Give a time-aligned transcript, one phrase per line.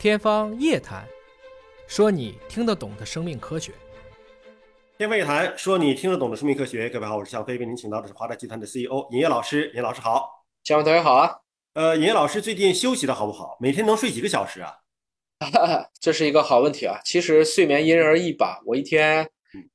[0.00, 1.04] 天方夜谭，
[1.86, 3.70] 说你听得懂的生命科学。
[4.96, 6.88] 天方夜谭，说你听得懂的生命科学。
[6.88, 9.70] 各位好，我是向飞，为您请到的是华大集团的 CEO 尹烨老师。
[9.76, 10.26] 尹老师好，
[10.64, 11.36] 向飞同学好啊。
[11.74, 13.58] 呃，尹烨老师最近休息的好不好？
[13.60, 14.72] 每天能睡几个小时啊？
[16.00, 16.98] 这是一个好问题啊。
[17.04, 18.62] 其实睡眠因人而异吧。
[18.64, 19.28] 我一天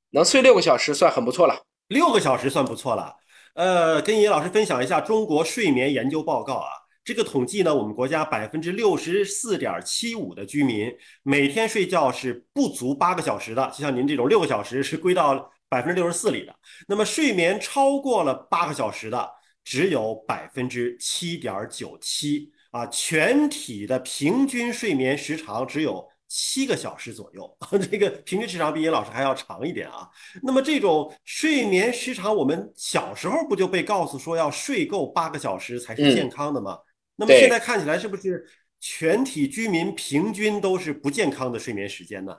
[0.09, 1.55] 能睡六个小时算很不错了。
[1.89, 3.15] 六个小时算不错了。
[3.53, 6.69] 呃，跟尹老师分享一下中国睡眠研究报告啊。
[7.05, 10.91] 这个统计呢，我们国家百分之六十四点七五的居民
[11.21, 16.55] 每天睡觉是不足八个小时的，就像您这种六个小时是归到百分之六十四里的。
[16.87, 19.29] 那么睡眠超过了八个小时的
[19.63, 26.03] 只有百分之七点九七啊，全体的平均睡眠时长只有。
[26.27, 27.57] 七个小时左右，
[27.89, 30.09] 这个平均时长比尹老师还要长一点啊。
[30.41, 36.79] 那么这种睡眠时长，我们小时候不就被告诉说要睡够八个小时才是健康的吗？
[37.15, 38.47] 那么现在看起来是不是
[38.79, 42.37] 全体居民平均都是不健康的睡眠时间呢？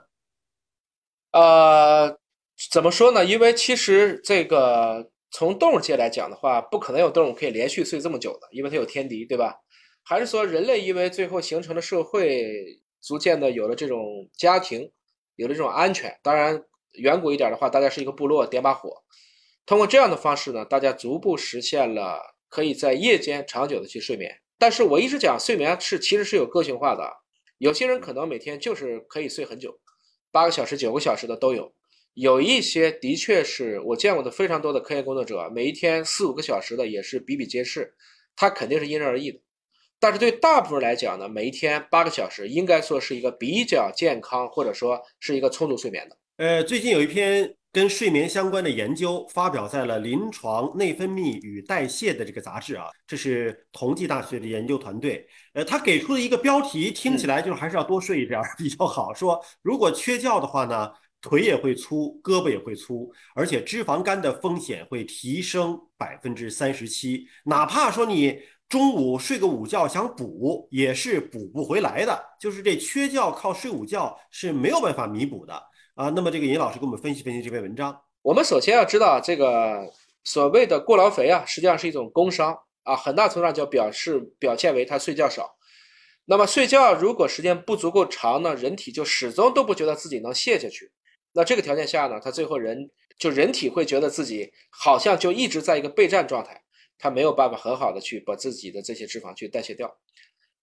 [1.31, 2.19] 呃，
[2.71, 3.25] 怎么说呢？
[3.25, 9.55] 因为其实这个从动物界来讲的话，不可能有动物可以连续睡这么久的，因为它有天敌，对吧？
[10.03, 12.81] 还是说人类因为最后形成了社会？
[12.99, 14.91] 逐渐的有了这种家庭，
[15.35, 16.19] 有了这种安全。
[16.23, 16.61] 当然，
[16.93, 19.03] 远古一点的话，大家是一个部落，点把火，
[19.67, 22.19] 通过这样的方式呢，大家逐步实现了
[22.49, 24.41] 可以在夜间长久的去睡眠。
[24.57, 27.11] 但是我一直讲，睡眠是其实是有个性化的。
[27.57, 29.79] 有些人可能每天就是可以睡很久，
[30.31, 31.73] 八个小时、九个小时的都有。
[32.13, 37.93] 有一些的确是我见过的非常多的科研工作者，每一天四五个小时的也是比比皆是。
[38.35, 39.39] 它肯定是因人而异的。
[39.99, 46.17] 但是对大部分人来讲呢，每一天八个小时应该说是一个比较健康，或者说是一个充足睡眠的。
[46.37, 55.27] 呃，最近有一篇跟睡眠相关的研究发表在了《临床内分泌与代谢》的这个杂志啊，这是同济大学的研究团队。
[55.53, 59.13] 呃，他给出的一个标题听起来就是还是要多睡一点比较好。
[59.13, 67.27] 说如果缺觉的话呢，腿也会粗，胳膊也会粗，而且脂肪肝的风险会提升百分之三十七。
[67.43, 68.39] 哪怕说你。
[68.69, 75.53] 中午睡个午觉想补也是补不回来的，就是这缺觉靠睡午觉是没有办法弥补的
[75.97, 76.09] 啊。
[76.15, 78.01] 那么这个尹老师给我们分析分析这篇文章。
[78.21, 79.91] 我们首先要知道，这个
[80.23, 85.57] 所谓的过劳肥啊，实际上是一种工伤啊，很大程度上就表示表现为他睡觉少。
[86.25, 90.91] 那么睡觉如果时间不足够长呢，人体就始终都不觉得自己能卸下去。
[91.33, 96.63] 那这个条件下呢，他最后人就人体会觉得自己好像就一直在一个备战状态。
[96.99, 99.97] 他没有办法很好的去把自己的这些脂肪去代谢掉。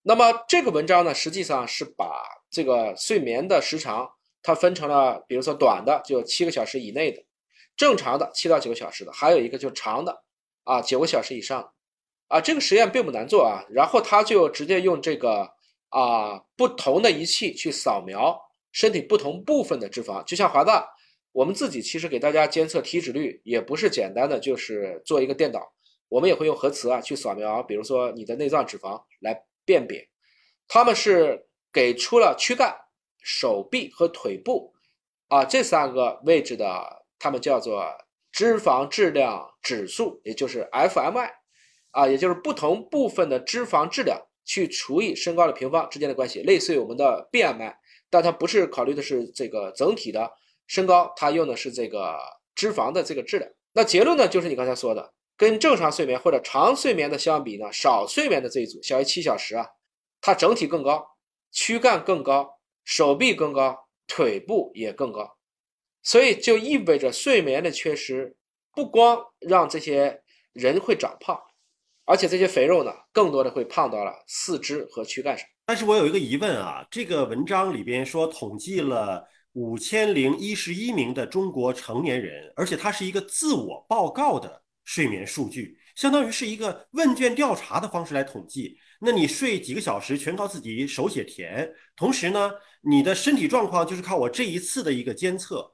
[0.02, 4.10] 那么这个文章呢，实际上是把这个睡眠的时长，
[4.44, 7.24] 它分成了，比如说短的就七个小时以内的，
[7.76, 10.22] 正常的七到九个小时的，还有一个就长的，
[10.64, 11.72] 啊九个小时以上，
[12.28, 13.64] 啊这个实验并不难做啊。
[13.70, 15.50] 然后他就直接用这个
[15.88, 18.38] 啊不同的仪器去扫描
[18.70, 20.86] 身体不同部分的脂肪，就像华大，
[21.32, 25.72] 我们自己其实给大家监测体脂率也不是简单的就是做一个电导。
[26.10, 30.06] 我们也会用核磁啊去扫描，比如说你的内脏脂肪来辨别，
[30.68, 32.76] 他们是给出了躯干、
[33.24, 34.74] 手臂和腿部
[35.28, 37.84] 啊这三个位置的，他们叫做
[38.30, 41.30] 脂肪质量指数，也就是 FMI
[41.90, 47.74] 啊，也就是不同部分的脂肪质量去除以身高的平方之间的关系，类似于我们的 BMI，
[48.10, 50.30] 但它不是考虑的是这个整体的
[50.66, 52.18] 身高，它用的是这个
[52.54, 53.50] 脂肪的这个质量。
[53.72, 55.14] 那结论呢，就是你刚才说的。
[55.36, 59.66] 跟正常睡眠或者长睡眠的相比呢，少睡眠的这一组小于七小时啊，
[60.20, 61.04] 它整体更高，
[61.50, 62.53] 躯干更高，
[62.84, 65.36] 手臂更高，腿部也更高，
[66.02, 68.36] 所以就意味着睡眠的缺失
[68.72, 70.22] 不光让这些
[70.52, 71.40] 人会长胖，
[72.04, 75.46] 而且这些肥肉呢，更多的会胖到了四肢和躯干上。
[75.66, 84.62] 但是我有一个疑问啊，这个文章里边说统计了五千零一十一名的中国成年人，而且它是一个自我报告的。
[84.86, 88.78] 睡眠数据相当于是一个问卷调查的方式来统计。
[89.00, 91.72] 那你睡几个小时，全靠自己手写填。
[91.96, 92.50] 同时呢，
[92.82, 95.72] 你的身体状况就是靠我这一次的一个监测。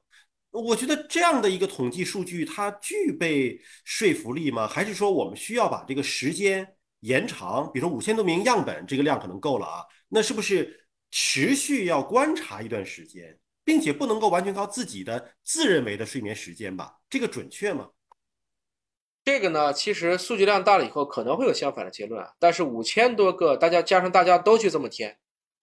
[0.51, 4.67] 我觉得这样的一个统计数据，它具备说服力吗？
[4.67, 6.67] 还是说我们需要把这个时间
[7.01, 7.71] 延长？
[7.73, 9.85] 比如说五千多名样本，这个量可能够了啊。
[10.09, 16.97] 那是不是持续要观察一段时间，并且不能够完全靠自己的自认为的睡眠时间吧？
[17.09, 17.89] 这个准确吗？
[19.25, 22.31] 这个呢，其实数据量大了以后可能会有相反的结论啊。
[22.39, 25.19] 但是五千多个，大家加上大家都去这么填，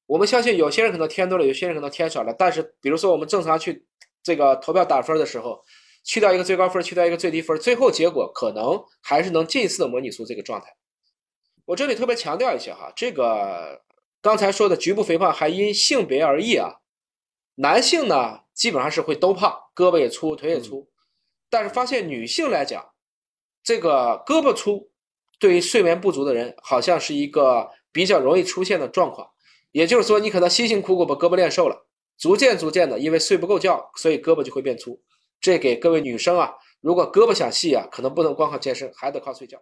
[0.05, 2.33] 我们相信有些人可能填多了，有些人可能填少了。
[2.37, 3.85] 但是比如说我们正常去
[4.21, 5.63] 这个投票打分的时候，
[6.03, 10.75] 去掉一个最高分，去掉一个最低分，最后结果可能还是能近似的模拟出这个状态。
[11.65, 13.81] 我这里特别强调一下哈，这个
[14.21, 16.75] 刚才说的局部肥胖还因性别而异啊。
[17.55, 20.89] 男性呢，基本上是会都胖，胳膊也粗，腿也粗。
[21.49, 22.91] 但是发现女性来讲，
[23.67, 24.87] 这个胳膊粗，
[25.39, 29.29] 对于睡眠不足的人，好像是一个比较容易出现的状况。
[29.73, 31.85] 也就是说，你可能辛辛苦苦把胳膊练瘦了，
[32.17, 35.01] 逐渐逐渐的，因为睡不够觉，所以胳膊就会变粗。
[35.41, 39.61] 这给各位女生啊，如果胳膊想细啊，可能不能光靠健身，还得靠睡觉。